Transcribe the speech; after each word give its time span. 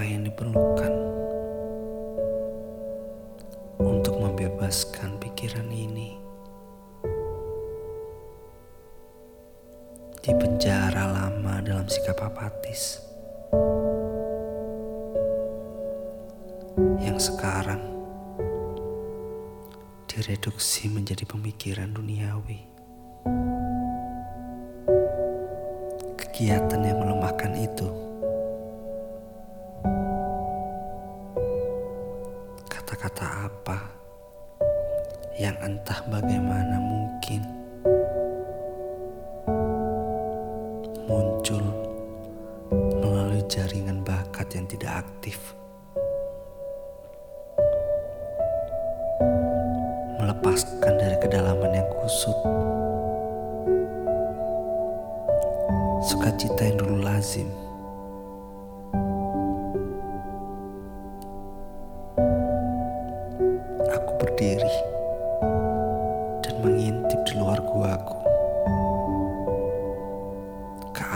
apa 0.00 0.08
yang 0.08 0.24
diperlukan 0.24 0.92
untuk 3.76 4.16
membebaskan 4.16 5.20
pikiran 5.20 5.68
ini 5.68 6.16
di 10.24 10.32
penjara 10.40 11.04
lama 11.04 11.60
dalam 11.60 11.84
sikap 11.84 12.16
apatis 12.16 13.04
yang 17.04 17.20
sekarang 17.20 17.84
direduksi 20.08 20.88
menjadi 20.88 21.28
pemikiran 21.28 21.92
duniawi. 21.92 22.64
Kegiatan 26.16 26.88
yang 26.88 27.04
melemahkan 27.04 27.52
itu 27.52 28.09
yang 35.40 35.56
entah 35.64 36.04
bagaimana 36.12 36.76
mungkin 36.76 37.40
muncul 41.08 41.64
melalui 43.00 43.40
jaringan 43.48 44.04
bakat 44.04 44.52
yang 44.52 44.68
tidak 44.68 45.00
aktif. 45.00 45.56
Melepaskan 50.20 51.00
dari 51.00 51.16
kedalaman 51.24 51.72
yang 51.72 51.88
kusut. 51.88 52.36
Sukacita 56.04 56.68
yang 56.68 56.76
dulu 56.84 57.00
lazim. 57.00 57.48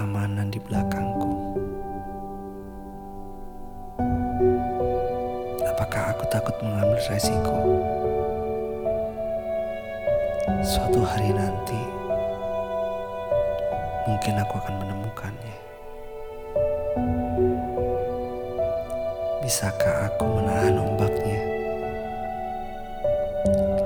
Keamanan 0.05 0.52
di 0.52 0.60
belakangku. 0.60 1.33
Apakah 5.64 6.12
aku 6.12 6.28
takut 6.28 6.52
mengambil 6.60 7.00
resiko? 7.08 7.56
Suatu 10.60 11.00
hari 11.08 11.32
nanti, 11.32 11.80
mungkin 14.05 14.44
aku 14.44 14.60
akan 14.60 14.75
menemukannya. 14.77 15.56
Bisakah 19.41 20.12
aku 20.12 20.25
menahan 20.36 20.84
ombaknya? 20.84 21.41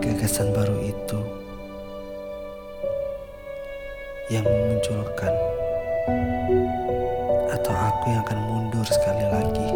Gagasan 0.02 0.50
baru 0.50 0.82
itu 0.82 1.20
yang 4.34 4.42
memunculkan, 4.42 5.30
atau 7.52 7.74
aku 7.74 8.04
yang 8.12 8.22
akan 8.24 8.40
mundur 8.44 8.86
sekali 8.86 9.24
lagi 9.28 9.68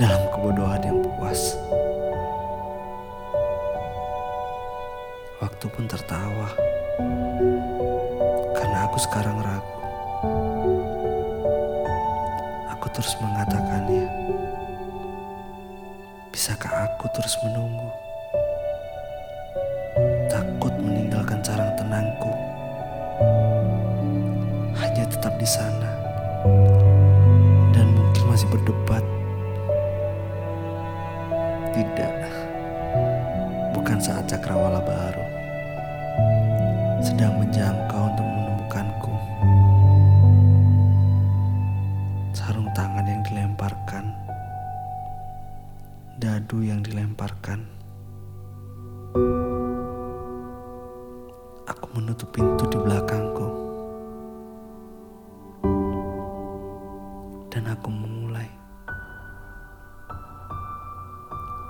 dalam 0.00 0.22
kebodohan 0.32 0.82
yang 0.82 0.98
puas. 1.04 1.54
Waktu 5.42 5.66
pun 5.70 5.84
tertawa 5.90 6.48
karena 8.54 8.78
aku 8.86 8.98
sekarang 9.02 9.36
ragu. 9.42 9.78
Aku 12.78 12.86
terus 12.94 13.14
mengatakannya. 13.22 14.06
Bisakah 16.32 16.90
aku 16.90 17.06
terus 17.14 17.34
menunggu? 17.44 18.11
Berdebat. 28.52 29.04
Tidak. 31.72 32.16
Bukan 33.72 33.96
saat 33.96 34.28
cakrawala 34.28 34.84
baru. 34.84 35.26
Sedang 37.00 37.40
menjangkau 37.40 38.12
untuk 38.12 38.28
menemukanku. 38.28 39.14
Sarung 42.36 42.68
tangan 42.76 43.08
yang 43.08 43.24
dilemparkan 43.24 44.12
dadu 46.22 46.62
yang 46.62 46.86
dilemparkan. 46.86 47.66
Aku 51.66 51.86
menutup 51.98 52.30
pintu 52.30 52.62
di 52.70 52.78
belakangku. 52.78 53.21
Aku 57.82 57.90
memulai 57.90 58.46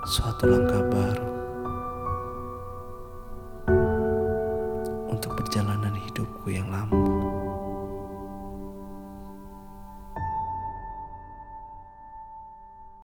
suatu 0.05 0.45
langkah 0.45 0.85
baru 0.93 1.32